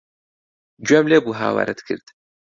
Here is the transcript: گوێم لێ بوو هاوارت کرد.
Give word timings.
گوێم 0.85 1.05
لێ 1.11 1.19
بوو 1.23 1.37
هاوارت 1.41 1.79
کرد. 1.87 2.05